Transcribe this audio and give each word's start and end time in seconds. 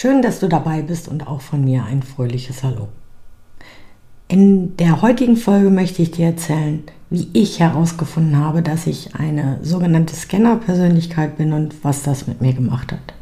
Schön, 0.00 0.22
dass 0.22 0.40
du 0.40 0.48
dabei 0.48 0.80
bist 0.80 1.08
und 1.08 1.26
auch 1.26 1.42
von 1.42 1.62
mir 1.62 1.84
ein 1.84 2.02
fröhliches 2.02 2.62
Hallo. 2.62 2.88
In 4.28 4.74
der 4.78 5.02
heutigen 5.02 5.36
Folge 5.36 5.68
möchte 5.68 6.00
ich 6.00 6.10
dir 6.10 6.24
erzählen, 6.24 6.84
wie 7.10 7.28
ich 7.34 7.60
herausgefunden 7.60 8.38
habe, 8.38 8.62
dass 8.62 8.86
ich 8.86 9.14
eine 9.14 9.58
sogenannte 9.60 10.16
Scanner-Persönlichkeit 10.16 11.36
bin 11.36 11.52
und 11.52 11.84
was 11.84 12.02
das 12.02 12.26
mit 12.26 12.40
mir 12.40 12.54
gemacht 12.54 12.92
hat. 12.92 13.12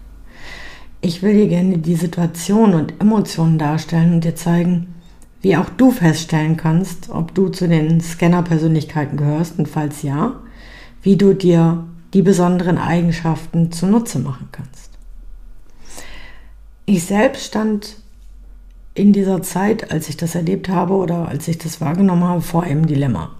Ich 1.01 1.21
will 1.21 1.35
dir 1.35 1.49
gerne 1.49 1.79
die 1.79 1.97
Situation 1.97 2.75
und 2.75 3.01
Emotionen 3.01 3.59
darstellen 3.59 4.15
und 4.15 4.23
dir 4.23 4.37
zeigen, 4.37 4.95
wie 5.43 5.57
auch 5.57 5.71
du 5.71 5.91
feststellen 5.91 6.57
kannst, 6.57 7.11
ob 7.11 7.35
du 7.35 7.49
zu 7.49 7.67
den 7.67 8.01
Scanner-Persönlichkeiten 8.01 9.17
gehörst 9.17 9.59
und 9.59 9.67
falls 9.67 10.03
ja, 10.03 10.37
wie 11.03 11.17
du 11.17 11.35
dir 11.35 11.89
die 12.15 12.23
besonderen 12.23 12.79
Eigenschaften 12.79 13.73
zunutze 13.73 14.21
machen 14.21 14.51
kannst. 14.53 14.88
Ich 16.91 17.05
selbst 17.05 17.45
stand 17.45 17.97
in 18.95 19.13
dieser 19.13 19.43
Zeit, 19.43 19.93
als 19.93 20.09
ich 20.09 20.17
das 20.17 20.35
erlebt 20.35 20.71
habe 20.71 20.95
oder 20.95 21.29
als 21.29 21.47
ich 21.47 21.59
das 21.59 21.83
wahrgenommen 21.83 22.25
habe, 22.25 22.41
vor 22.41 22.63
einem 22.63 22.87
Dilemma. 22.87 23.37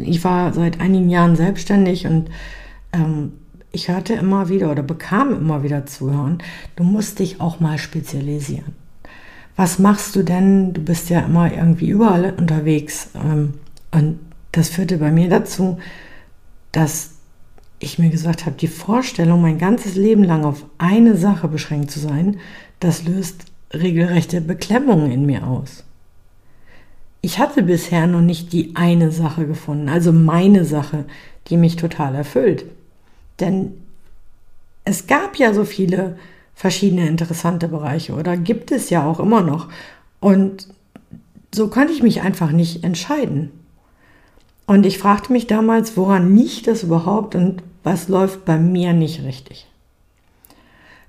Ich 0.00 0.24
war 0.24 0.52
seit 0.52 0.80
einigen 0.80 1.10
Jahren 1.10 1.36
selbstständig 1.36 2.08
und 2.08 2.30
ähm, 2.92 3.34
ich 3.70 3.86
hörte 3.86 4.14
immer 4.14 4.48
wieder 4.48 4.72
oder 4.72 4.82
bekam 4.82 5.32
immer 5.32 5.62
wieder 5.62 5.86
zu 5.86 6.10
hören, 6.10 6.38
du 6.74 6.82
musst 6.82 7.20
dich 7.20 7.40
auch 7.40 7.60
mal 7.60 7.78
spezialisieren. 7.78 8.74
Was 9.54 9.78
machst 9.78 10.16
du 10.16 10.24
denn? 10.24 10.72
Du 10.72 10.82
bist 10.82 11.10
ja 11.10 11.20
immer 11.20 11.52
irgendwie 11.52 11.88
überall 11.88 12.34
unterwegs. 12.36 13.10
Ähm, 13.14 13.54
und 13.92 14.18
das 14.50 14.70
führte 14.70 14.98
bei 14.98 15.12
mir 15.12 15.28
dazu, 15.28 15.78
dass 16.72 17.13
ich 17.78 17.98
mir 17.98 18.10
gesagt 18.10 18.46
habe, 18.46 18.56
die 18.56 18.68
Vorstellung, 18.68 19.42
mein 19.42 19.58
ganzes 19.58 19.96
Leben 19.96 20.24
lang 20.24 20.44
auf 20.44 20.64
eine 20.78 21.16
Sache 21.16 21.48
beschränkt 21.48 21.90
zu 21.90 22.00
sein, 22.00 22.38
das 22.80 23.04
löst 23.04 23.46
regelrechte 23.72 24.40
Beklemmungen 24.40 25.10
in 25.10 25.26
mir 25.26 25.46
aus. 25.46 25.84
Ich 27.20 27.38
hatte 27.38 27.62
bisher 27.62 28.06
noch 28.06 28.20
nicht 28.20 28.52
die 28.52 28.76
eine 28.76 29.10
Sache 29.10 29.46
gefunden, 29.46 29.88
also 29.88 30.12
meine 30.12 30.64
Sache, 30.64 31.04
die 31.48 31.56
mich 31.56 31.76
total 31.76 32.14
erfüllt. 32.14 32.66
Denn 33.40 33.72
es 34.84 35.06
gab 35.06 35.36
ja 35.36 35.54
so 35.54 35.64
viele 35.64 36.18
verschiedene 36.54 37.08
interessante 37.08 37.68
Bereiche 37.68 38.14
oder 38.14 38.36
gibt 38.36 38.70
es 38.70 38.90
ja 38.90 39.06
auch 39.06 39.18
immer 39.18 39.40
noch. 39.40 39.68
Und 40.20 40.68
so 41.54 41.68
konnte 41.68 41.92
ich 41.92 42.02
mich 42.02 42.22
einfach 42.22 42.52
nicht 42.52 42.84
entscheiden. 42.84 43.50
Und 44.66 44.86
ich 44.86 44.98
fragte 44.98 45.32
mich 45.32 45.46
damals, 45.46 45.96
woran 45.96 46.34
liegt 46.36 46.66
das 46.66 46.82
überhaupt 46.82 47.34
und 47.34 47.62
was 47.82 48.08
läuft 48.08 48.44
bei 48.44 48.58
mir 48.58 48.92
nicht 48.92 49.22
richtig. 49.22 49.66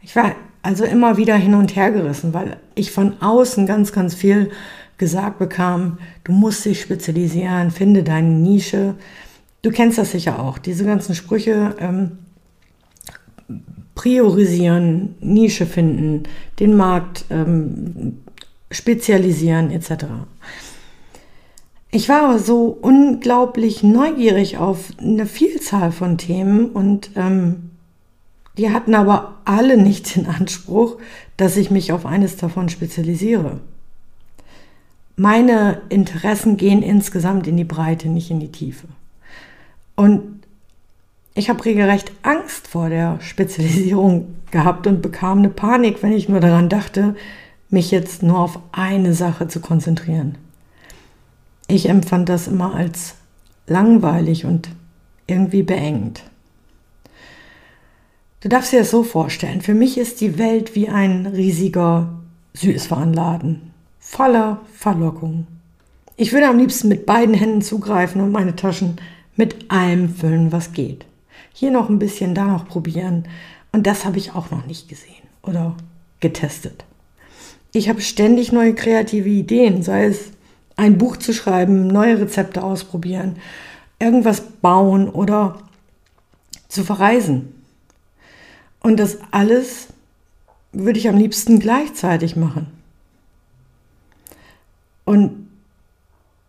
Ich 0.02 0.16
war 0.16 0.36
also 0.62 0.84
immer 0.84 1.17
wieder 1.17 1.36
hin 1.36 1.53
und 1.53 1.75
her 1.75 1.92
gerissen, 1.92 2.34
weil 2.34 2.58
ich 2.75 2.92
von 2.92 3.22
außen 3.22 3.66
ganz, 3.66 3.92
ganz 3.92 4.14
viel 4.14 4.52
gesagt 4.97 5.39
bekam, 5.39 6.00
du 6.23 6.31
musst 6.31 6.66
dich 6.66 6.81
spezialisieren, 6.81 7.72
finde 7.72 8.03
deine 8.03 8.30
Nische. 8.30 8.95
Du 9.62 9.72
kennst 9.72 9.97
das 9.97 10.12
sicher 10.12 10.40
auch, 10.40 10.57
diese 10.57 10.85
ganzen 10.85 11.16
Sprüche, 11.16 11.75
ähm, 11.80 12.19
priorisieren, 13.96 15.16
Nische 15.22 15.66
finden, 15.66 16.24
den 16.59 16.75
Markt 16.75 17.25
ähm, 17.30 18.19
spezialisieren 18.69 19.72
etc. 19.72 20.06
Ich 21.95 22.09
war 22.09 22.23
aber 22.23 22.39
so 22.39 22.78
unglaublich 22.81 23.81
neugierig 23.81 24.57
auf 24.57 24.89
eine 24.97 25.25
Vielzahl 25.25 25.94
von 25.94 26.17
Themen 26.17 26.72
und 26.72 27.11
ähm, 27.16 27.69
die 28.57 28.69
hatten 28.72 28.94
aber 28.94 29.35
alle 29.45 29.78
nicht 29.78 30.17
den 30.17 30.28
Anspruch, 30.28 30.97
dass 31.38 31.56
ich 31.56 31.72
mich 31.72 31.94
auf 31.94 32.06
eines 32.06 32.35
davon 32.35 32.67
spezialisiere. 32.67 33.61
Meine 35.16 35.83
Interessen 35.88 36.57
gehen 36.57 36.81
insgesamt 36.81 37.47
in 37.47 37.56
die 37.56 37.63
Breite, 37.63 38.09
nicht 38.09 38.29
in 38.29 38.41
die 38.41 38.51
Tiefe. 38.51 38.89
Und 39.95 40.41
ich 41.33 41.50
habe 41.50 41.63
regelrecht 41.63 42.12
Angst 42.23 42.67
vor 42.67 42.89
der 42.89 43.22
Spezialisierung 43.22 44.35
gehabt 44.51 44.85
und 44.85 45.01
bekam 45.01 45.38
eine 45.38 45.50
Panik, 45.50 46.03
wenn 46.03 46.12
ich 46.12 46.27
nur 46.27 46.41
daran 46.41 46.67
dachte, 46.67 47.16
mich 47.69 47.89
jetzt 47.89 48.22
nur 48.22 48.39
auf 48.39 48.59
eine 48.73 49.13
Sache 49.13 49.47
zu 49.47 49.62
konzentrieren. 49.62 50.38
Ich 51.68 51.90
empfand 51.90 52.30
das 52.30 52.48
immer 52.48 52.76
als 52.76 53.16
langweilig 53.68 54.46
und 54.46 54.70
irgendwie 55.28 55.64
beengt. 55.64 56.24
Du 58.42 58.50
darfst 58.50 58.72
dir 58.72 58.80
das 58.80 58.92
so 58.92 59.03
vorstellen. 59.03 59.62
Für 59.62 59.74
mich 59.74 59.98
ist 59.98 60.22
die 60.22 60.38
Welt 60.38 60.75
wie 60.75 60.88
ein 60.88 61.25
riesiger 61.25 62.20
Süßwarenladen, 62.54 63.74
voller 64.00 64.62
Verlockungen. 64.74 65.48
Ich 66.16 66.31
würde 66.31 66.48
am 66.48 66.59
liebsten 66.59 66.88
mit 66.88 67.08
beiden 67.08 67.34
Händen 67.34 67.64
zugreifen 67.64 68.22
und 68.22 68.31
meine 68.31 68.56
Taschen 68.56 68.98
mit 69.36 69.72
allem 69.72 70.09
füllen, 70.09 70.52
was 70.52 70.74
geht. 70.74 71.06
Hier 71.54 71.72
noch 71.72 71.90
ein 71.90 72.00
bisschen, 72.00 72.36
da 72.36 72.46
noch 72.46 72.68
probieren. 72.68 73.28
Und 73.72 73.88
das 73.88 74.06
habe 74.06 74.18
ich 74.18 74.34
auch 74.34 74.52
noch 74.52 74.68
nicht 74.68 74.88
gesehen 74.88 75.28
oder 75.42 75.75
getestet. 76.20 76.86
Ich 77.74 77.90
habe 77.90 78.00
ständig 78.00 78.52
neue 78.52 78.75
kreative 78.75 79.28
Ideen, 79.28 79.84
sei 79.84 80.06
es 80.06 80.31
ein 80.75 80.97
Buch 80.97 81.18
zu 81.18 81.34
schreiben, 81.34 81.88
neue 81.88 82.19
Rezepte 82.19 82.63
ausprobieren, 82.63 83.38
irgendwas 84.00 84.41
bauen 84.41 85.09
oder 85.09 85.59
zu 86.68 86.84
verreisen. 86.84 87.63
Und 88.81 88.97
das 88.97 89.18
alles 89.31 89.88
würde 90.72 91.00
ich 91.00 91.08
am 91.08 91.18
liebsten 91.18 91.59
gleichzeitig 91.59 92.36
machen. 92.36 92.68
Und 95.06 95.47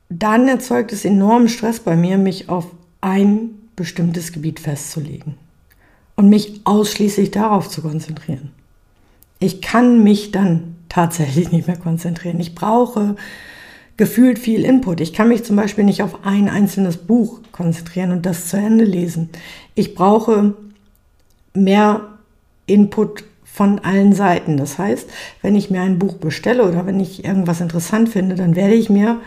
dann 0.09 0.49
erzeugt 0.49 0.93
es 0.93 1.05
enormen 1.05 1.49
Stress 1.49 1.81
bei 1.81 1.97
mir, 1.97 2.19
mich 2.19 2.49
auf 2.49 2.67
ein 3.01 3.51
bestimmtes 3.77 4.33
Gebiet 4.33 4.61
festzulegen 4.61 5.35
und 6.17 6.29
mich 6.29 6.61
ausschließlich 6.65 7.31
darauf 7.31 7.69
zu 7.69 7.83
konzentrieren. 7.83 8.53
Ich 9.39 9.61
kann 9.61 10.03
mich 10.03 10.33
dann 10.33 10.77
tatsächlich 10.89 11.53
nicht 11.53 11.67
mehr 11.67 11.77
konzentrieren. 11.77 12.41
Ich 12.41 12.55
brauche 12.55 13.17
gefühlt 13.97 14.39
viel 14.39 14.65
Input. 14.65 15.01
Ich 15.01 15.13
kann 15.13 15.29
mich 15.29 15.45
zum 15.45 15.57
Beispiel 15.57 15.85
nicht 15.85 16.03
auf 16.03 16.25
ein 16.25 16.49
einzelnes 16.49 16.97
Buch 16.97 17.41
konzentrieren 17.53 18.13
und 18.13 18.27
das 18.27 18.49
zu 18.49 18.57
Ende 18.57 18.85
lesen. 18.85 19.31
Ich 19.75 19.95
brauche 19.95 20.55
mehr 21.55 22.03
Input 22.67 23.25
von 23.45 23.79
allen 23.79 24.13
Seiten. 24.13 24.59
Das 24.59 24.79
heißt, 24.79 25.09
wenn 25.41 25.57
ich 25.57 25.71
mir 25.71 25.81
ein 25.81 25.99
Buch 25.99 26.15
bestelle 26.15 26.69
oder 26.69 26.85
wenn 26.85 27.01
ich 27.01 27.25
irgendwas 27.25 27.61
interessant 27.61 28.11
finde, 28.11 28.35
dann 28.35 28.55
werde 28.55 28.75
ich 28.75 28.91
mir 28.91 29.21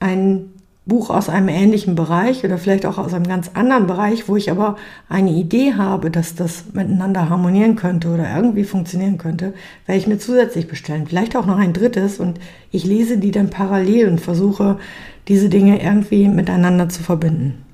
ein 0.00 0.50
Buch 0.88 1.10
aus 1.10 1.28
einem 1.28 1.48
ähnlichen 1.48 1.94
Bereich 1.94 2.44
oder 2.44 2.56
vielleicht 2.56 2.86
auch 2.86 2.96
aus 2.96 3.12
einem 3.12 3.28
ganz 3.28 3.50
anderen 3.52 3.86
Bereich, 3.86 4.26
wo 4.26 4.36
ich 4.36 4.50
aber 4.50 4.76
eine 5.10 5.30
Idee 5.30 5.74
habe, 5.74 6.10
dass 6.10 6.34
das 6.34 6.64
miteinander 6.72 7.28
harmonieren 7.28 7.76
könnte 7.76 8.08
oder 8.08 8.34
irgendwie 8.34 8.64
funktionieren 8.64 9.18
könnte, 9.18 9.52
werde 9.84 10.00
ich 10.00 10.06
mir 10.06 10.18
zusätzlich 10.18 10.66
bestellen. 10.66 11.06
Vielleicht 11.06 11.36
auch 11.36 11.44
noch 11.44 11.58
ein 11.58 11.74
drittes 11.74 12.18
und 12.18 12.40
ich 12.72 12.84
lese 12.84 13.18
die 13.18 13.30
dann 13.30 13.50
parallel 13.50 14.08
und 14.08 14.20
versuche, 14.20 14.78
diese 15.28 15.50
Dinge 15.50 15.82
irgendwie 15.82 16.26
miteinander 16.26 16.88
zu 16.88 17.02
verbinden. 17.02 17.64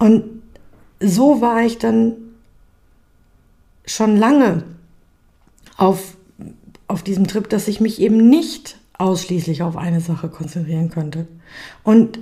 Und 0.00 0.24
so 0.98 1.40
war 1.40 1.62
ich 1.62 1.78
dann 1.78 2.14
schon 3.86 4.16
lange 4.16 4.64
auf, 5.76 6.16
auf 6.88 7.04
diesem 7.04 7.28
Trip, 7.28 7.48
dass 7.48 7.68
ich 7.68 7.80
mich 7.80 8.00
eben 8.00 8.28
nicht 8.28 8.81
ausschließlich 9.02 9.62
auf 9.62 9.76
eine 9.76 10.00
Sache 10.00 10.28
konzentrieren 10.28 10.90
könnte. 10.90 11.26
Und 11.82 12.18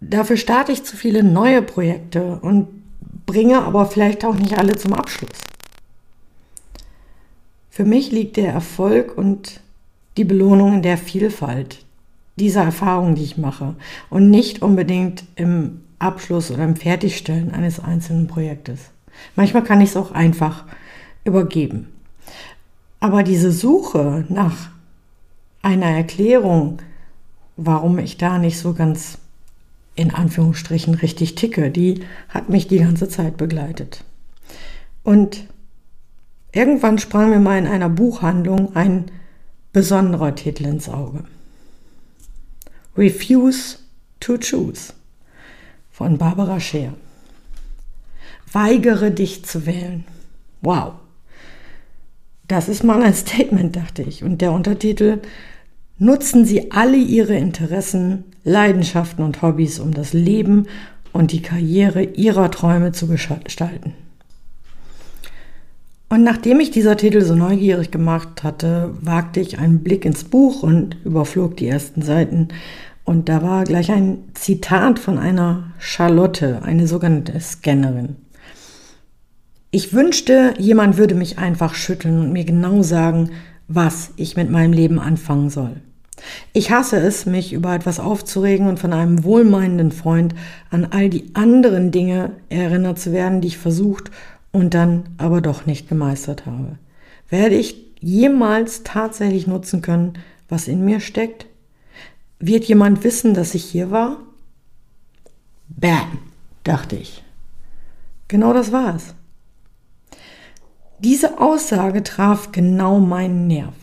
dafür 0.00 0.36
starte 0.36 0.72
ich 0.72 0.84
zu 0.84 0.96
viele 0.96 1.22
neue 1.22 1.62
Projekte 1.62 2.38
und 2.40 2.68
bringe 3.26 3.62
aber 3.62 3.86
vielleicht 3.86 4.24
auch 4.24 4.34
nicht 4.34 4.58
alle 4.58 4.76
zum 4.76 4.92
Abschluss. 4.92 5.38
Für 7.70 7.84
mich 7.84 8.12
liegt 8.12 8.36
der 8.36 8.52
Erfolg 8.52 9.18
und 9.18 9.60
die 10.16 10.24
Belohnung 10.24 10.74
in 10.74 10.82
der 10.82 10.96
Vielfalt 10.96 11.84
dieser 12.36 12.62
Erfahrungen, 12.62 13.16
die 13.16 13.24
ich 13.24 13.36
mache 13.36 13.74
und 14.10 14.30
nicht 14.30 14.62
unbedingt 14.62 15.24
im 15.34 15.80
Abschluss 15.98 16.50
oder 16.50 16.64
im 16.64 16.76
Fertigstellen 16.76 17.52
eines 17.52 17.80
einzelnen 17.80 18.26
Projektes. 18.28 18.90
Manchmal 19.36 19.64
kann 19.64 19.80
ich 19.80 19.90
es 19.90 19.96
auch 19.96 20.12
einfach 20.12 20.64
übergeben. 21.24 21.88
Aber 23.00 23.22
diese 23.22 23.52
Suche 23.52 24.24
nach 24.28 24.70
einer 25.64 25.86
Erklärung, 25.86 26.78
warum 27.56 27.98
ich 27.98 28.18
da 28.18 28.38
nicht 28.38 28.58
so 28.58 28.74
ganz 28.74 29.18
in 29.96 30.12
Anführungsstrichen 30.12 30.94
richtig 30.94 31.36
ticke, 31.36 31.70
die 31.70 32.02
hat 32.28 32.48
mich 32.48 32.68
die 32.68 32.78
ganze 32.78 33.08
Zeit 33.08 33.36
begleitet. 33.36 34.04
Und 35.04 35.44
irgendwann 36.52 36.98
sprang 36.98 37.30
mir 37.30 37.40
mal 37.40 37.58
in 37.58 37.66
einer 37.66 37.88
Buchhandlung 37.88 38.76
ein 38.76 39.10
besonderer 39.72 40.34
Titel 40.34 40.64
ins 40.66 40.88
Auge. 40.88 41.24
Refuse 42.96 43.78
to 44.20 44.36
Choose 44.38 44.92
von 45.90 46.18
Barbara 46.18 46.60
Scheer. 46.60 46.94
Weigere 48.52 49.10
dich 49.10 49.44
zu 49.44 49.66
wählen. 49.66 50.04
Wow. 50.60 50.94
Das 52.46 52.68
ist 52.68 52.84
mal 52.84 53.02
ein 53.02 53.14
Statement, 53.14 53.74
dachte 53.74 54.02
ich. 54.02 54.22
Und 54.22 54.40
der 54.40 54.52
Untertitel 54.52 55.20
Nutzen 55.98 56.44
Sie 56.44 56.72
alle 56.72 56.96
Ihre 56.96 57.36
Interessen, 57.36 58.24
Leidenschaften 58.42 59.24
und 59.24 59.42
Hobbys, 59.42 59.78
um 59.78 59.94
das 59.94 60.12
Leben 60.12 60.66
und 61.12 61.30
die 61.30 61.40
Karriere 61.40 62.02
Ihrer 62.02 62.50
Träume 62.50 62.90
zu 62.90 63.06
gestalten. 63.06 63.94
Und 66.08 66.24
nachdem 66.24 66.58
ich 66.60 66.72
dieser 66.72 66.96
Titel 66.96 67.22
so 67.22 67.36
neugierig 67.36 67.92
gemacht 67.92 68.42
hatte, 68.42 68.90
wagte 69.00 69.40
ich 69.40 69.58
einen 69.58 69.84
Blick 69.84 70.04
ins 70.04 70.24
Buch 70.24 70.62
und 70.62 70.96
überflog 71.04 71.56
die 71.56 71.68
ersten 71.68 72.02
Seiten. 72.02 72.48
Und 73.04 73.28
da 73.28 73.42
war 73.42 73.64
gleich 73.64 73.90
ein 73.92 74.18
Zitat 74.34 74.98
von 74.98 75.18
einer 75.18 75.72
Charlotte, 75.78 76.62
eine 76.62 76.86
sogenannte 76.88 77.38
Scannerin. 77.40 78.16
Ich 79.70 79.92
wünschte, 79.92 80.54
jemand 80.58 80.98
würde 80.98 81.14
mich 81.14 81.38
einfach 81.38 81.74
schütteln 81.74 82.20
und 82.20 82.32
mir 82.32 82.44
genau 82.44 82.82
sagen, 82.82 83.30
was 83.68 84.10
ich 84.16 84.36
mit 84.36 84.50
meinem 84.50 84.72
Leben 84.72 84.98
anfangen 84.98 85.50
soll. 85.50 85.80
Ich 86.52 86.70
hasse 86.70 86.96
es, 86.98 87.26
mich 87.26 87.52
über 87.52 87.74
etwas 87.74 87.98
aufzuregen 87.98 88.66
und 88.66 88.78
von 88.78 88.92
einem 88.92 89.24
wohlmeinenden 89.24 89.92
Freund 89.92 90.34
an 90.70 90.86
all 90.90 91.10
die 91.10 91.34
anderen 91.34 91.90
Dinge 91.90 92.32
erinnert 92.48 92.98
zu 92.98 93.12
werden, 93.12 93.40
die 93.40 93.48
ich 93.48 93.58
versucht 93.58 94.10
und 94.52 94.74
dann 94.74 95.04
aber 95.18 95.40
doch 95.40 95.66
nicht 95.66 95.88
gemeistert 95.88 96.46
habe. 96.46 96.78
Werde 97.28 97.56
ich 97.56 97.76
jemals 98.00 98.84
tatsächlich 98.84 99.46
nutzen 99.46 99.82
können, 99.82 100.14
was 100.48 100.68
in 100.68 100.84
mir 100.84 101.00
steckt? 101.00 101.46
Wird 102.38 102.64
jemand 102.64 103.02
wissen, 103.02 103.34
dass 103.34 103.54
ich 103.54 103.64
hier 103.64 103.90
war? 103.90 104.18
Bam, 105.68 106.18
dachte 106.62 106.96
ich. 106.96 107.24
Genau 108.28 108.52
das 108.52 108.70
war 108.70 108.94
es. 108.94 109.14
Diese 111.04 111.38
Aussage 111.38 112.02
traf 112.02 112.50
genau 112.50 112.98
meinen 112.98 113.46
Nerv. 113.46 113.74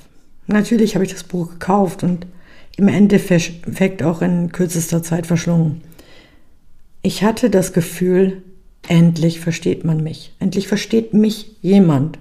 Natürlich 0.47 0.95
habe 0.95 1.05
ich 1.05 1.11
das 1.11 1.23
Buch 1.23 1.51
gekauft 1.51 2.01
und 2.01 2.25
im 2.77 2.87
Endeffekt 2.87 4.01
auch 4.01 4.23
in 4.23 4.51
kürzester 4.51 5.03
Zeit 5.03 5.27
verschlungen. 5.27 5.81
Ich 7.03 7.23
hatte 7.23 7.51
das 7.51 7.73
Gefühl, 7.73 8.41
endlich 8.87 9.39
versteht 9.39 9.85
man 9.85 10.01
mich. 10.01 10.33
Endlich 10.39 10.67
versteht 10.67 11.13
mich 11.13 11.57
jemand. 11.61 12.17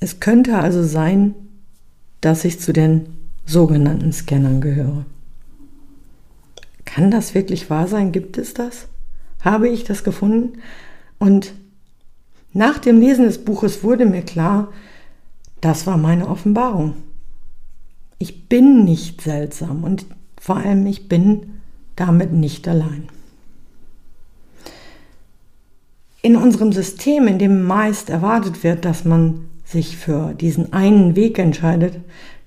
Es 0.00 0.20
könnte 0.20 0.56
also 0.56 0.82
sein, 0.82 1.34
dass 2.22 2.46
ich 2.46 2.60
zu 2.60 2.72
den 2.72 3.08
sogenannten 3.44 4.14
Scannern 4.14 4.62
gehöre. 4.62 5.04
Kann 6.86 7.10
das 7.10 7.34
wirklich 7.34 7.68
wahr 7.68 7.88
sein? 7.88 8.10
Gibt 8.10 8.38
es 8.38 8.54
das? 8.54 8.88
Habe 9.44 9.68
ich 9.68 9.84
das 9.84 10.02
gefunden? 10.02 10.62
Und 11.18 11.52
nach 12.52 12.78
dem 12.78 13.00
Lesen 13.00 13.24
des 13.24 13.44
Buches 13.44 13.84
wurde 13.84 14.06
mir 14.06 14.22
klar, 14.22 14.68
das 15.60 15.86
war 15.86 15.96
meine 15.96 16.28
Offenbarung. 16.28 16.94
Ich 18.18 18.48
bin 18.48 18.84
nicht 18.84 19.20
seltsam 19.20 19.84
und 19.84 20.06
vor 20.40 20.56
allem 20.56 20.86
ich 20.86 21.08
bin 21.08 21.60
damit 21.96 22.32
nicht 22.32 22.66
allein. 22.66 23.08
In 26.22 26.36
unserem 26.36 26.72
System, 26.72 27.28
in 27.28 27.38
dem 27.38 27.62
meist 27.62 28.10
erwartet 28.10 28.62
wird, 28.62 28.84
dass 28.84 29.04
man 29.04 29.46
sich 29.64 29.96
für 29.96 30.34
diesen 30.34 30.72
einen 30.72 31.16
Weg 31.16 31.38
entscheidet, 31.38 31.98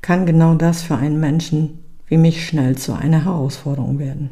kann 0.01 0.25
genau 0.25 0.55
das 0.55 0.83
für 0.83 0.95
einen 0.95 1.19
Menschen 1.19 1.79
wie 2.07 2.17
mich 2.17 2.45
schnell 2.45 2.77
zu 2.77 2.93
einer 2.93 3.25
Herausforderung 3.25 3.97
werden. 3.97 4.29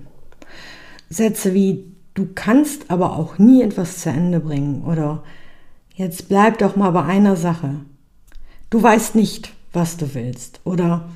Sätze 1.10 1.54
wie 1.54 1.86
du 2.14 2.28
kannst 2.36 2.92
aber 2.92 3.18
auch 3.18 3.38
nie 3.38 3.64
etwas 3.64 4.00
zu 4.00 4.10
Ende 4.10 4.40
bringen 4.40 4.84
oder 4.84 5.24
jetzt 5.94 6.30
bleib 6.30 6.58
doch 6.60 6.76
mal 6.76 6.92
bei 6.92 7.04
einer 7.04 7.36
Sache 7.36 7.82
Du 8.72 8.82
weißt 8.82 9.16
nicht, 9.16 9.52
was 9.74 9.98
du 9.98 10.16
willst. 10.16 10.62
Oder 10.64 11.10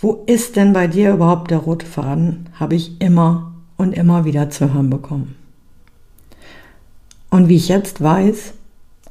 wo 0.00 0.24
ist 0.26 0.56
denn 0.56 0.72
bei 0.72 0.86
dir 0.86 1.12
überhaupt 1.12 1.50
der 1.50 1.58
rote 1.58 1.86
Faden? 1.86 2.48
Habe 2.54 2.74
ich 2.74 3.00
immer 3.00 3.52
und 3.76 3.92
immer 3.92 4.24
wieder 4.24 4.48
zu 4.48 4.72
hören 4.72 4.88
bekommen. 4.88 5.36
Und 7.28 7.48
wie 7.48 7.56
ich 7.56 7.68
jetzt 7.68 8.02
weiß, 8.02 8.54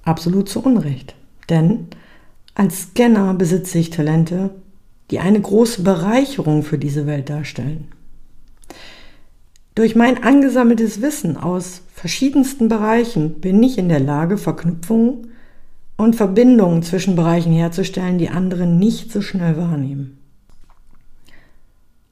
absolut 0.04 0.50
zu 0.50 0.62
Unrecht. 0.64 1.16
Denn 1.48 1.88
als 2.56 2.82
Scanner 2.82 3.36
besitze 3.36 3.78
ich 3.78 3.92
Talente, 3.92 4.50
die 5.12 5.20
eine 5.20 5.40
große 5.40 5.84
Bereicherung 5.84 6.64
für 6.64 6.80
diese 6.80 7.06
Welt 7.06 7.30
darstellen. 7.30 7.90
Durch 9.76 9.96
mein 9.96 10.24
angesammeltes 10.24 11.04
Wissen 11.04 11.38
aus 11.38 11.84
verschiedensten 12.06 12.70
Bereichen 12.70 13.42
bin 13.42 13.64
ich 13.64 13.80
in 13.80 13.90
der 13.90 14.00
Lage, 14.00 14.38
Verknüpfungen 14.38 15.30
und 15.98 16.16
Verbindungen 16.16 16.84
zwischen 16.84 17.16
Bereichen 17.16 17.52
herzustellen, 17.52 18.20
die 18.20 18.30
andere 18.30 18.68
nicht 18.68 19.12
so 19.12 19.24
schnell 19.24 19.58
wahrnehmen. 19.58 20.20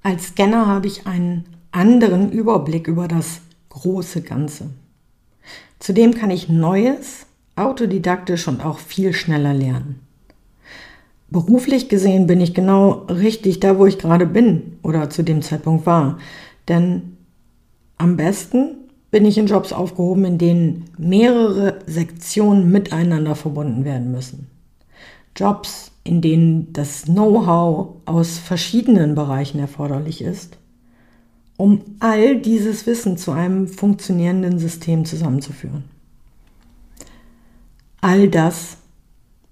Als 0.01 0.29
Scanner 0.29 0.65
habe 0.65 0.87
ich 0.87 1.05
einen 1.05 1.45
anderen 1.71 2.31
Überblick 2.31 2.87
über 2.87 3.07
das 3.07 3.41
große 3.69 4.23
Ganze. 4.23 4.71
Zudem 5.77 6.15
kann 6.15 6.31
ich 6.31 6.49
Neues 6.49 7.27
autodidaktisch 7.55 8.47
und 8.47 8.65
auch 8.65 8.79
viel 8.79 9.13
schneller 9.13 9.53
lernen. 9.53 9.99
Beruflich 11.29 11.87
gesehen 11.87 12.25
bin 12.25 12.41
ich 12.41 12.55
genau 12.55 13.05
richtig 13.09 13.59
da, 13.59 13.77
wo 13.77 13.85
ich 13.85 13.99
gerade 13.99 14.25
bin 14.25 14.79
oder 14.81 15.11
zu 15.11 15.21
dem 15.21 15.43
Zeitpunkt 15.43 15.85
war. 15.85 16.17
Denn 16.67 17.15
am 17.99 18.17
besten 18.17 18.77
bin 19.13 19.25
ich 19.25 19.37
in 19.37 19.45
Jobs 19.45 19.73
aufgehoben, 19.73 20.25
in 20.25 20.37
denen 20.39 20.85
mehrere 20.97 21.81
Sektionen 21.85 22.71
miteinander 22.71 23.35
verbunden 23.35 23.85
werden 23.85 24.11
müssen. 24.11 24.47
Jobs, 25.35 25.91
in 26.03 26.19
denen 26.19 26.73
das 26.73 27.03
Know-how 27.03 27.89
aus 28.05 28.39
verschiedenen 28.39 29.13
Bereichen 29.13 29.59
erforderlich 29.59 30.23
ist, 30.23 30.57
um 31.57 31.81
all 31.99 32.41
dieses 32.41 32.87
Wissen 32.87 33.15
zu 33.15 33.29
einem 33.29 33.67
funktionierenden 33.67 34.57
System 34.57 35.05
zusammenzuführen. 35.05 35.83
All 38.01 38.29
das 38.29 38.77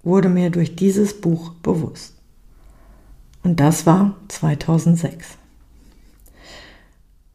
wurde 0.02 0.28
mir 0.28 0.50
durch 0.50 0.74
dieses 0.74 1.20
Buch 1.20 1.52
bewusst. 1.62 2.16
Und 3.44 3.60
das 3.60 3.86
war 3.86 4.16
2006. 4.26 5.38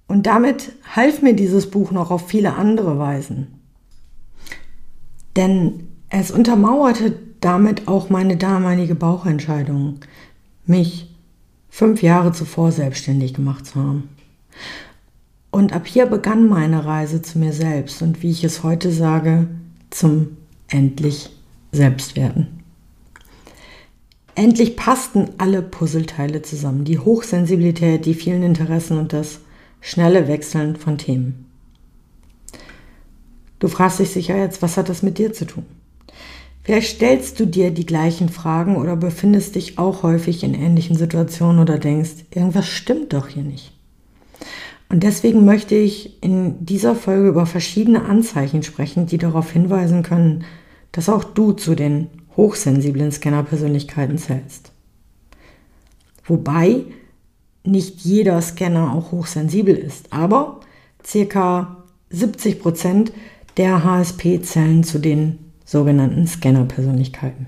Und 0.08 0.26
damit 0.26 0.74
half 0.96 1.22
mir 1.22 1.36
dieses 1.36 1.70
Buch 1.70 1.92
noch 1.92 2.12
auf 2.12 2.28
viele 2.28 2.54
andere 2.56 2.98
Weisen. 2.98 3.60
Denn 5.36 5.88
es 6.10 6.32
untermauerte 6.32 7.14
damit 7.42 7.88
auch 7.88 8.10
meine 8.10 8.38
damalige 8.38 8.96
Bauchentscheidung, 8.96 10.00
mich 10.66 11.14
fünf 11.70 12.02
Jahre 12.02 12.32
zuvor 12.32 12.72
selbstständig 12.72 13.34
gemacht 13.34 13.66
zu 13.66 13.76
haben. 13.76 14.10
Und 15.52 15.74
ab 15.74 15.88
hier 15.88 16.06
begann 16.06 16.48
meine 16.48 16.86
Reise 16.86 17.22
zu 17.22 17.40
mir 17.40 17.54
selbst 17.54 18.02
und 18.02 18.24
wie 18.24 18.32
ich 18.32 18.44
es 18.44 18.64
heute 18.64 18.92
sage, 18.92 19.48
zum 19.90 20.38
endlich 20.68 21.30
Selbstwerden. 21.72 22.64
Endlich 24.36 24.76
passten 24.76 25.30
alle 25.38 25.62
Puzzleteile 25.62 26.42
zusammen, 26.42 26.84
die 26.84 27.00
Hochsensibilität, 27.00 28.06
die 28.06 28.14
vielen 28.14 28.44
Interessen 28.44 28.98
und 28.98 29.14
das 29.14 29.40
schnelle 29.82 30.28
Wechseln 30.28 30.76
von 30.76 30.98
Themen. 30.98 31.46
Du 33.60 33.68
fragst 33.68 34.00
dich 34.00 34.10
sicher 34.10 34.38
jetzt, 34.38 34.62
was 34.62 34.78
hat 34.78 34.90
das 34.90 35.02
mit 35.02 35.18
dir 35.18 35.34
zu 35.34 35.46
tun? 35.46 35.66
Vielleicht 36.64 36.98
stellst 36.98 37.40
du 37.40 37.46
dir 37.48 37.72
die 37.72 37.86
gleichen 37.86 38.30
Fragen 38.30 38.76
oder 38.76 38.96
befindest 38.96 39.56
dich 39.56 39.80
auch 39.80 40.04
häufig 40.04 40.44
in 40.44 40.54
ähnlichen 40.54 40.98
Situationen 40.98 41.62
oder 41.62 41.78
denkst, 41.78 42.26
irgendwas 42.30 42.68
stimmt 42.68 43.14
doch 43.14 43.30
hier 43.30 43.44
nicht. 43.44 43.72
Und 44.90 45.04
deswegen 45.04 45.46
möchte 45.46 45.76
ich 45.76 46.22
in 46.22 46.66
dieser 46.66 46.96
Folge 46.96 47.30
über 47.30 47.46
verschiedene 47.46 48.06
Anzeichen 48.06 48.64
sprechen, 48.64 49.06
die 49.06 49.18
darauf 49.18 49.52
hinweisen 49.52 50.04
können, 50.04 50.44
dass 50.92 51.10
auch 51.10 51.24
du 51.24 51.54
zu 51.54 51.76
den 51.76 52.08
hochsensiblen 52.36 53.12
Scanner-Persönlichkeiten 53.12 54.18
zählst. 54.18 54.72
Wobei 56.26 56.84
nicht 57.68 58.02
jeder 58.02 58.42
Scanner 58.42 58.94
auch 58.94 59.12
hochsensibel 59.12 59.76
ist, 59.76 60.12
aber 60.12 60.62
circa 61.06 61.84
70 62.10 62.60
Prozent 62.60 63.12
der 63.58 63.84
HSP 63.84 64.42
zählen 64.42 64.84
zu 64.84 65.00
den 65.00 65.40
sogenannten 65.66 66.26
Scanner-Persönlichkeiten. 66.28 67.48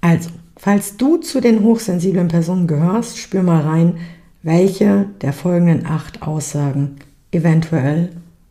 Also, 0.00 0.30
falls 0.56 0.96
du 0.96 1.16
zu 1.18 1.40
den 1.40 1.62
hochsensiblen 1.62 2.28
Personen 2.28 2.66
gehörst, 2.66 3.18
spür 3.18 3.42
mal 3.42 3.62
rein, 3.62 3.98
welche 4.42 5.06
der 5.20 5.32
folgenden 5.32 5.86
acht 5.86 6.22
Aussagen 6.22 6.96
eventuell 7.30 8.10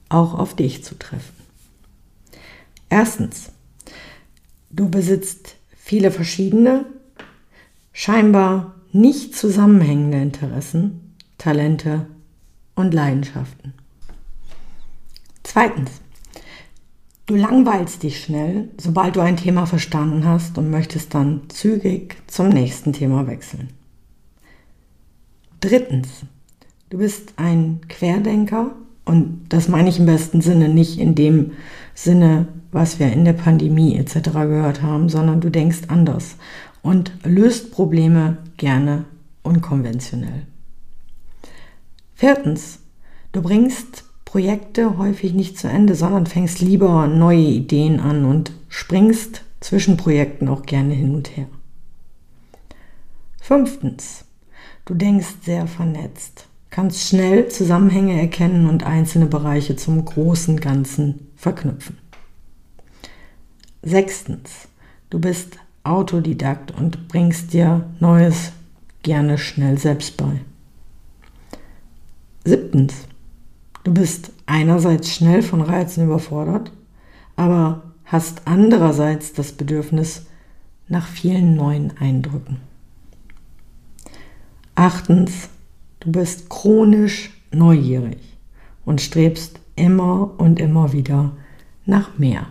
auch 0.09 0.33
auf 0.33 0.55
dich 0.55 0.83
zutreffen. 0.83 1.35
Erstens, 2.89 3.51
du 4.69 4.89
besitzt 4.89 5.55
viele 5.75 6.11
verschiedene, 6.11 6.85
scheinbar 7.93 8.75
nicht 8.93 9.35
zusammenhängende 9.35 10.21
Interessen, 10.21 11.15
Talente 11.37 12.07
und 12.75 12.93
Leidenschaften. 12.93 13.73
Zweitens, 15.43 15.89
du 17.25 17.35
langweilst 17.35 18.03
dich 18.03 18.23
schnell, 18.23 18.69
sobald 18.77 19.15
du 19.15 19.21
ein 19.21 19.37
Thema 19.37 19.65
verstanden 19.65 20.25
hast 20.25 20.57
und 20.57 20.69
möchtest 20.69 21.13
dann 21.13 21.41
zügig 21.49 22.17
zum 22.27 22.49
nächsten 22.49 22.93
Thema 22.93 23.27
wechseln. 23.27 23.69
Drittens, 25.61 26.07
du 26.89 26.97
bist 26.97 27.33
ein 27.37 27.81
Querdenker 27.87 28.71
und 29.05 29.45
das 29.49 29.67
meine 29.67 29.89
ich 29.89 29.99
im 29.99 30.05
besten 30.05 30.41
Sinne 30.41 30.69
nicht 30.69 30.99
in 30.99 31.15
dem 31.15 31.51
Sinne, 31.93 32.47
was 32.71 32.99
wir 32.99 33.11
in 33.11 33.25
der 33.25 33.33
Pandemie 33.33 33.97
etc. 33.97 34.31
gehört 34.31 34.81
haben, 34.81 35.09
sondern 35.09 35.41
du 35.41 35.49
denkst 35.49 35.81
anders 35.87 36.37
und 36.81 37.11
löst 37.23 37.71
Probleme 37.71 38.37
gerne 38.57 39.05
unkonventionell. 39.43 40.45
Viertens, 42.15 42.79
du 43.31 43.41
bringst 43.41 44.05
Projekte 44.25 44.97
häufig 44.97 45.33
nicht 45.33 45.57
zu 45.57 45.67
Ende, 45.67 45.95
sondern 45.95 46.25
fängst 46.25 46.61
lieber 46.61 47.07
neue 47.07 47.39
Ideen 47.39 47.99
an 47.99 48.25
und 48.25 48.53
springst 48.69 49.43
zwischen 49.59 49.97
Projekten 49.97 50.47
auch 50.47 50.63
gerne 50.63 50.93
hin 50.93 51.15
und 51.15 51.35
her. 51.35 51.47
Fünftens, 53.41 54.25
du 54.85 54.93
denkst 54.93 55.35
sehr 55.43 55.67
vernetzt, 55.67 56.47
kannst 56.69 57.07
schnell 57.07 57.49
Zusammenhänge 57.49 58.19
erkennen 58.19 58.69
und 58.69 58.83
einzelne 58.83 59.25
Bereiche 59.25 59.75
zum 59.75 60.05
großen 60.05 60.59
Ganzen 60.59 61.27
verknüpfen. 61.35 61.97
Sechstens, 63.81 64.69
du 65.09 65.19
bist 65.19 65.57
Autodidakt 65.83 66.71
und 66.71 67.07
bringst 67.07 67.53
dir 67.53 67.89
Neues 67.99 68.51
gerne 69.03 69.37
schnell 69.37 69.77
selbst 69.77 70.17
bei. 70.17 70.41
Siebtens, 72.43 72.93
du 73.83 73.93
bist 73.93 74.31
einerseits 74.45 75.09
schnell 75.09 75.41
von 75.41 75.61
Reizen 75.61 76.05
überfordert, 76.05 76.71
aber 77.35 77.83
hast 78.05 78.41
andererseits 78.45 79.33
das 79.33 79.51
Bedürfnis 79.53 80.25
nach 80.87 81.07
vielen 81.07 81.55
neuen 81.55 81.97
Eindrücken. 81.97 82.57
Achtens, 84.75 85.49
du 85.99 86.11
bist 86.11 86.49
chronisch 86.49 87.31
neugierig 87.51 88.17
und 88.85 89.01
strebst 89.01 89.59
immer 89.75 90.39
und 90.39 90.59
immer 90.59 90.93
wieder 90.93 91.31
nach 91.85 92.17
mehr. 92.17 92.47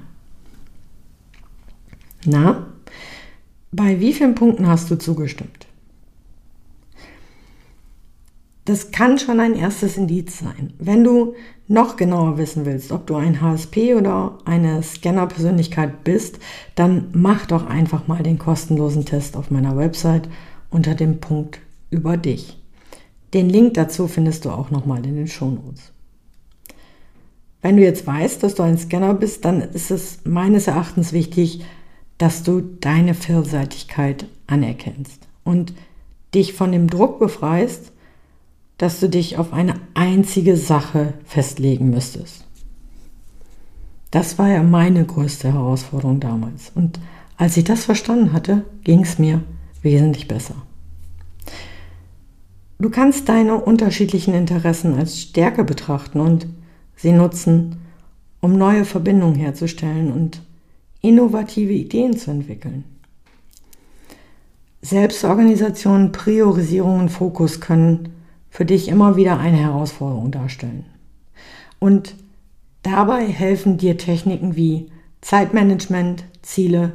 Na, 2.24 2.66
bei 3.72 4.00
wie 4.00 4.12
vielen 4.12 4.34
Punkten 4.34 4.66
hast 4.66 4.90
du 4.90 4.96
zugestimmt? 4.96 5.66
Das 8.64 8.90
kann 8.90 9.18
schon 9.18 9.40
ein 9.40 9.54
erstes 9.54 9.96
Indiz 9.96 10.38
sein. 10.38 10.74
Wenn 10.78 11.02
du 11.02 11.34
noch 11.66 11.96
genauer 11.96 12.36
wissen 12.38 12.66
willst, 12.66 12.92
ob 12.92 13.06
du 13.06 13.16
ein 13.16 13.40
HSP 13.40 13.94
oder 13.94 14.38
eine 14.44 14.82
Scanner-Persönlichkeit 14.82 16.04
bist, 16.04 16.38
dann 16.74 17.08
mach 17.12 17.46
doch 17.46 17.66
einfach 17.66 18.06
mal 18.06 18.22
den 18.22 18.38
kostenlosen 18.38 19.04
Test 19.04 19.36
auf 19.36 19.50
meiner 19.50 19.76
Website 19.76 20.28
unter 20.70 20.94
dem 20.94 21.20
Punkt 21.20 21.60
über 21.90 22.16
dich. 22.16 22.58
Den 23.34 23.48
Link 23.48 23.74
dazu 23.74 24.08
findest 24.08 24.44
du 24.44 24.50
auch 24.50 24.70
nochmal 24.70 25.04
in 25.06 25.16
den 25.16 25.28
Shownotes. 25.28 25.92
Wenn 27.62 27.76
du 27.76 27.82
jetzt 27.82 28.06
weißt, 28.06 28.42
dass 28.42 28.54
du 28.54 28.62
ein 28.62 28.78
Scanner 28.78 29.14
bist, 29.14 29.44
dann 29.44 29.60
ist 29.60 29.90
es 29.90 30.20
meines 30.24 30.66
Erachtens 30.66 31.12
wichtig, 31.12 31.62
dass 32.20 32.42
du 32.42 32.60
deine 32.60 33.14
Vielseitigkeit 33.14 34.26
anerkennst 34.46 35.26
und 35.42 35.72
dich 36.34 36.52
von 36.52 36.70
dem 36.70 36.90
Druck 36.90 37.18
befreist, 37.18 37.92
dass 38.76 39.00
du 39.00 39.08
dich 39.08 39.38
auf 39.38 39.54
eine 39.54 39.76
einzige 39.94 40.58
Sache 40.58 41.14
festlegen 41.24 41.88
müsstest. 41.88 42.44
Das 44.10 44.38
war 44.38 44.48
ja 44.48 44.62
meine 44.62 45.06
größte 45.06 45.50
Herausforderung 45.50 46.20
damals. 46.20 46.70
Und 46.74 47.00
als 47.38 47.56
ich 47.56 47.64
das 47.64 47.86
verstanden 47.86 48.34
hatte, 48.34 48.66
ging 48.84 49.00
es 49.00 49.18
mir 49.18 49.42
wesentlich 49.80 50.28
besser. 50.28 50.56
Du 52.78 52.90
kannst 52.90 53.30
deine 53.30 53.56
unterschiedlichen 53.56 54.34
Interessen 54.34 54.92
als 54.98 55.18
Stärke 55.18 55.64
betrachten 55.64 56.20
und 56.20 56.46
sie 56.96 57.12
nutzen, 57.12 57.76
um 58.40 58.58
neue 58.58 58.84
Verbindungen 58.84 59.36
herzustellen 59.36 60.12
und 60.12 60.42
innovative 61.00 61.72
Ideen 61.72 62.16
zu 62.16 62.30
entwickeln. 62.30 62.84
Selbstorganisation, 64.82 66.12
Priorisierung 66.12 67.00
und 67.00 67.08
Fokus 67.10 67.60
können 67.60 68.14
für 68.50 68.64
dich 68.64 68.88
immer 68.88 69.16
wieder 69.16 69.38
eine 69.38 69.58
Herausforderung 69.58 70.30
darstellen. 70.30 70.86
Und 71.78 72.14
dabei 72.82 73.26
helfen 73.26 73.76
dir 73.76 73.98
Techniken 73.98 74.56
wie 74.56 74.90
Zeitmanagement, 75.20 76.24
Ziele 76.42 76.92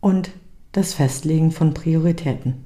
und 0.00 0.30
das 0.72 0.94
Festlegen 0.94 1.50
von 1.50 1.74
Prioritäten. 1.74 2.64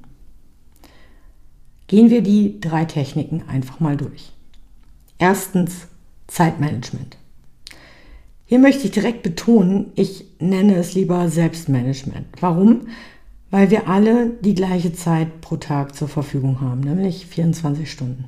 Gehen 1.87 2.09
wir 2.09 2.21
die 2.21 2.59
drei 2.59 2.85
Techniken 2.85 3.43
einfach 3.47 3.79
mal 3.79 3.97
durch. 3.97 4.31
Erstens 5.17 5.87
Zeitmanagement. 6.27 7.17
Hier 8.53 8.59
möchte 8.59 8.85
ich 8.85 8.91
direkt 8.91 9.23
betonen, 9.23 9.91
ich 9.95 10.25
nenne 10.39 10.75
es 10.75 10.93
lieber 10.93 11.27
Selbstmanagement. 11.27 12.27
Warum? 12.39 12.81
Weil 13.49 13.71
wir 13.71 13.87
alle 13.87 14.29
die 14.41 14.53
gleiche 14.53 14.93
Zeit 14.93 15.41
pro 15.41 15.55
Tag 15.55 15.95
zur 15.95 16.07
Verfügung 16.07 16.61
haben, 16.61 16.81
nämlich 16.81 17.25
24 17.25 17.91
Stunden. 17.91 18.25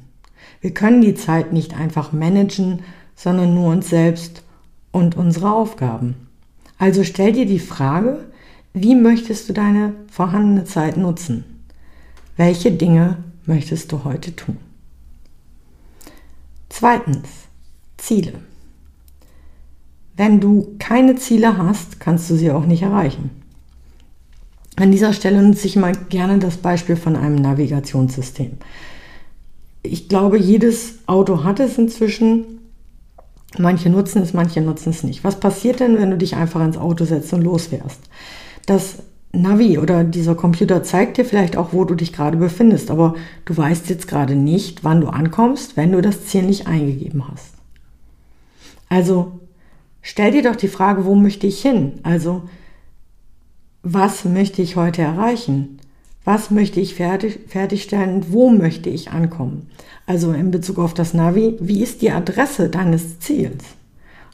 Wir 0.61 0.73
können 0.73 1.01
die 1.01 1.13
Zeit 1.13 1.53
nicht 1.53 1.77
einfach 1.77 2.11
managen, 2.11 2.81
sondern 3.15 3.53
nur 3.53 3.71
uns 3.71 3.91
selbst 3.91 4.41
und 4.91 5.15
unsere 5.15 5.51
Aufgaben. 5.51 6.15
Also 6.79 7.03
stell 7.03 7.33
dir 7.33 7.45
die 7.45 7.59
Frage, 7.59 8.25
wie 8.73 8.95
möchtest 8.95 9.47
du 9.47 9.53
deine 9.53 9.93
vorhandene 10.11 10.65
Zeit 10.65 10.97
nutzen? 10.97 11.43
Welche 12.35 12.71
Dinge 12.71 13.17
möchtest 13.45 13.91
du 13.91 14.03
heute 14.03 14.35
tun? 14.35 14.57
Zweitens, 16.69 17.29
Ziele. 17.97 18.33
Wenn 20.17 20.39
du 20.39 20.75
keine 20.79 21.15
Ziele 21.15 21.57
hast, 21.57 21.99
kannst 21.99 22.29
du 22.29 22.35
sie 22.35 22.51
auch 22.51 22.65
nicht 22.65 22.83
erreichen. 22.83 23.31
An 24.77 24.91
dieser 24.91 25.13
Stelle 25.13 25.41
nutze 25.41 25.67
ich 25.67 25.75
mal 25.75 25.93
gerne 26.09 26.39
das 26.39 26.57
Beispiel 26.57 26.95
von 26.95 27.15
einem 27.15 27.35
Navigationssystem. 27.35 28.51
Ich 29.83 30.09
glaube, 30.09 30.37
jedes 30.37 30.99
Auto 31.05 31.43
hat 31.43 31.59
es 31.59 31.77
inzwischen. 31.77 32.59
Manche 33.57 33.89
nutzen 33.89 34.21
es, 34.21 34.33
manche 34.33 34.61
nutzen 34.61 34.89
es 34.89 35.03
nicht. 35.03 35.23
Was 35.23 35.39
passiert 35.39 35.79
denn, 35.79 35.97
wenn 35.97 36.11
du 36.11 36.17
dich 36.17 36.35
einfach 36.35 36.63
ins 36.63 36.77
Auto 36.77 37.05
setzt 37.05 37.31
und 37.33 37.41
losfährst? 37.41 38.01
Das 38.65 38.97
Navi 39.31 39.77
oder 39.77 40.03
dieser 40.03 40.35
Computer 40.35 40.83
zeigt 40.83 41.17
dir 41.17 41.25
vielleicht 41.25 41.55
auch, 41.55 41.71
wo 41.71 41.85
du 41.85 41.95
dich 41.95 42.11
gerade 42.11 42.37
befindest, 42.37 42.89
aber 42.89 43.15
du 43.45 43.55
weißt 43.55 43.89
jetzt 43.89 44.07
gerade 44.07 44.35
nicht, 44.35 44.83
wann 44.83 45.01
du 45.01 45.07
ankommst, 45.07 45.77
wenn 45.77 45.91
du 45.91 46.01
das 46.01 46.25
Ziel 46.25 46.43
nicht 46.43 46.67
eingegeben 46.67 47.29
hast. 47.29 47.53
Also 48.89 49.39
stell 50.05 50.31
dir 50.31 50.43
doch 50.43 50.55
die 50.55 50.69
Frage, 50.69 51.03
wo 51.05 51.15
möchte 51.15 51.47
ich 51.47 51.61
hin? 51.61 51.93
Also, 52.03 52.43
was 53.81 54.23
möchte 54.23 54.61
ich 54.61 54.75
heute 54.75 55.01
erreichen? 55.01 55.79
Was 56.23 56.49
möchte 56.49 56.79
ich 56.79 56.95
fertig, 56.95 57.39
fertigstellen 57.47 58.25
wo 58.29 58.49
möchte 58.49 58.89
ich 58.89 59.11
ankommen? 59.11 59.69
Also 60.05 60.31
in 60.31 60.51
Bezug 60.51 60.79
auf 60.79 60.93
das 60.93 61.13
Navi, 61.13 61.57
wie 61.59 61.83
ist 61.83 62.01
die 62.01 62.11
Adresse 62.11 62.69
deines 62.69 63.19
Ziels? 63.19 63.63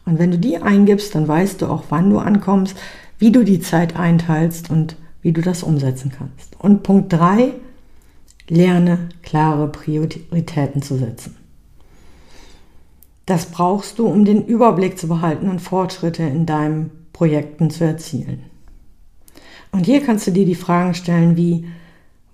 Und 0.05 0.19
wenn 0.19 0.31
du 0.31 0.37
die 0.37 0.57
eingibst, 0.57 1.15
dann 1.15 1.27
weißt 1.27 1.61
du 1.61 1.67
auch, 1.67 1.85
wann 1.89 2.09
du 2.09 2.19
ankommst, 2.19 2.77
wie 3.17 3.31
du 3.31 3.43
die 3.43 3.59
Zeit 3.59 3.95
einteilst 3.95 4.69
und 4.69 4.95
wie 5.21 5.31
du 5.31 5.41
das 5.41 5.63
umsetzen 5.63 6.11
kannst. 6.17 6.55
Und 6.59 6.83
Punkt 6.83 7.13
drei: 7.13 7.53
lerne 8.47 9.09
klare 9.21 9.67
Prioritäten 9.67 10.81
zu 10.81 10.97
setzen. 10.97 11.35
Das 13.25 13.47
brauchst 13.47 13.99
du, 13.99 14.07
um 14.07 14.25
den 14.25 14.45
Überblick 14.45 14.97
zu 14.97 15.07
behalten 15.07 15.49
und 15.49 15.59
Fortschritte 15.59 16.23
in 16.23 16.45
deinen 16.45 16.91
Projekten 17.13 17.69
zu 17.69 17.83
erzielen. 17.83 18.43
Und 19.71 19.85
hier 19.85 20.01
kannst 20.01 20.27
du 20.27 20.31
dir 20.31 20.45
die 20.45 20.55
Fragen 20.55 20.93
stellen 20.93 21.37
wie, 21.37 21.65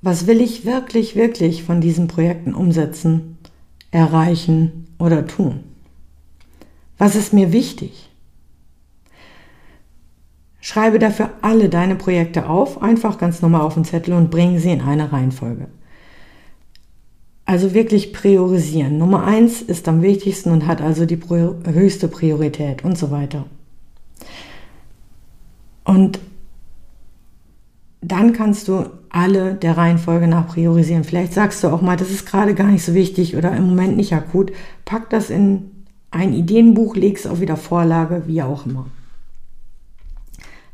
was 0.02 0.28
will 0.28 0.42
ich 0.42 0.66
wirklich, 0.66 1.16
wirklich 1.16 1.64
von 1.64 1.82
diesen 1.82 2.08
Projekten 2.08 2.54
umsetzen, 2.54 3.38
erreichen 3.92 4.88
oder 4.98 5.28
tun? 5.28 5.60
Was 6.98 7.16
ist 7.16 7.34
mir 7.34 7.52
wichtig? 7.52 8.10
Schreibe 10.60 11.00
dafür 11.00 11.30
alle 11.42 11.70
deine 11.70 11.96
Projekte 11.96 12.50
auf, 12.50 12.82
einfach 12.82 13.18
ganz 13.18 13.42
normal 13.42 13.62
auf 13.62 13.76
den 13.76 13.86
Zettel 13.86 14.14
und 14.14 14.32
bring 14.32 14.60
sie 14.60 14.72
in 14.72 14.82
eine 14.82 15.12
Reihenfolge. 15.12 15.68
Also 17.48 17.74
wirklich 17.74 18.12
priorisieren. 18.12 18.98
Nummer 18.98 19.24
eins 19.24 19.62
ist 19.62 19.88
am 19.88 20.02
wichtigsten 20.02 20.52
und 20.52 20.68
hat 20.68 20.82
also 20.82 21.06
die 21.06 21.18
höchste 21.18 22.10
Priorität 22.10 22.84
und 22.84 22.98
so 22.98 23.10
weiter. 23.10 23.46
Und 25.86 26.20
dann 28.02 28.34
kannst 28.34 28.68
du 28.68 28.90
alle 29.08 29.56
der 29.56 29.78
Reihenfolge 29.78 30.28
nach 30.28 30.50
priorisieren. 30.50 31.06
Vielleicht 31.06 31.32
sagst 31.32 31.64
du 31.64 31.70
auch 31.70 31.82
mal, 31.82 31.96
das 31.96 32.12
ist 32.12 32.26
gerade 32.26 32.54
gar 32.54 32.68
nicht 32.68 32.84
so 32.84 32.94
wichtig 32.94 33.38
oder 33.38 33.56
im 33.56 33.70
Moment 33.70 33.96
nicht 33.96 34.12
akut. 34.12 34.52
Pack 34.84 35.10
das 35.10 35.30
in 35.30 35.72
ein 36.12 36.34
Ideenbuch, 36.34 36.98
leg 36.98 37.16
es 37.16 37.26
auf 37.26 37.40
wieder 37.40 37.56
Vorlage, 37.56 38.24
wie 38.28 38.42
auch 38.42 38.66
immer. 38.66 38.88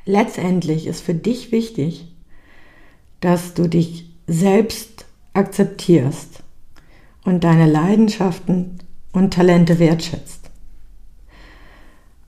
Letztendlich 0.06 0.88
ist 0.88 1.02
für 1.02 1.14
dich 1.14 1.52
wichtig, 1.52 2.12
dass 3.20 3.54
du 3.54 3.68
dich 3.68 4.10
selbst 4.26 5.06
akzeptierst 5.34 6.43
und 7.26 7.44
deine 7.44 7.70
Leidenschaften 7.70 8.80
und 9.12 9.34
Talente 9.34 9.80
wertschätzt. 9.80 10.50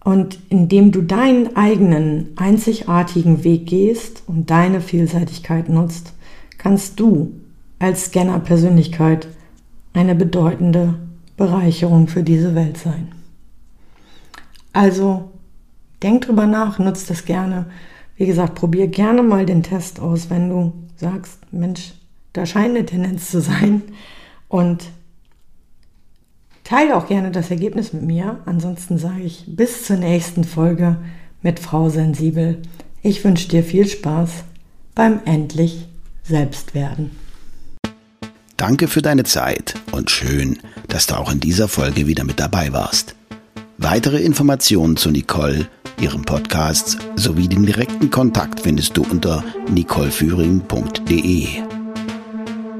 Und 0.03 0.39
indem 0.49 0.91
du 0.91 1.01
deinen 1.01 1.55
eigenen 1.55 2.29
einzigartigen 2.35 3.43
Weg 3.43 3.65
gehst 3.65 4.23
und 4.27 4.51
deine 4.51 4.79
Vielseitigkeit 4.79 5.67
nutzt, 5.67 6.13
kannst 6.57 6.99
du 6.99 7.33
als 7.79 8.05
Scanner-Persönlichkeit 8.05 9.27
eine 9.93 10.13
bedeutende 10.13 10.95
Bereicherung 11.37 12.07
für 12.07 12.23
diese 12.23 12.53
Welt 12.55 12.77
sein. 12.77 13.11
Also 14.73 15.31
denk 16.03 16.25
drüber 16.25 16.45
nach, 16.45 16.79
nutzt 16.79 17.09
das 17.09 17.25
gerne. 17.25 17.65
Wie 18.15 18.25
gesagt, 18.25 18.55
probier 18.55 18.87
gerne 18.87 19.23
mal 19.23 19.45
den 19.45 19.63
Test 19.63 19.99
aus, 19.99 20.29
wenn 20.29 20.49
du 20.49 20.73
sagst, 20.95 21.39
Mensch, 21.51 21.93
da 22.33 22.45
scheint 22.45 22.75
eine 22.75 22.85
Tendenz 22.85 23.31
zu 23.31 23.41
sein. 23.41 23.81
Und 24.47 24.89
Teile 26.63 26.97
auch 26.97 27.07
gerne 27.07 27.31
das 27.31 27.51
Ergebnis 27.51 27.93
mit 27.93 28.01
mir. 28.01 28.39
Ansonsten 28.45 28.97
sage 28.97 29.21
ich 29.21 29.45
bis 29.47 29.85
zur 29.85 29.97
nächsten 29.97 30.43
Folge 30.43 30.97
mit 31.41 31.59
Frau 31.59 31.89
Sensibel. 31.89 32.61
Ich 33.03 33.23
wünsche 33.23 33.47
dir 33.47 33.63
viel 33.63 33.87
Spaß 33.87 34.43
beim 34.95 35.19
endlich 35.25 35.87
Selbstwerden. 36.23 37.11
Danke 38.57 38.87
für 38.87 39.03
deine 39.03 39.25
Zeit 39.25 39.75
und 39.91 40.09
schön, 40.09 40.57
dass 40.87 41.05
du 41.05 41.15
auch 41.15 41.31
in 41.31 41.39
dieser 41.39 41.67
Folge 41.67 42.07
wieder 42.07 42.23
mit 42.23 42.39
dabei 42.39 42.73
warst. 42.73 43.15
Weitere 43.77 44.21
Informationen 44.21 44.97
zu 44.97 45.11
Nicole, 45.11 45.67
ihrem 45.99 46.23
Podcast 46.23 46.97
sowie 47.15 47.47
den 47.47 47.65
direkten 47.65 48.09
Kontakt 48.09 48.61
findest 48.61 48.97
du 48.97 49.03
unter 49.03 49.43
nicoleführing.de. 49.69 51.75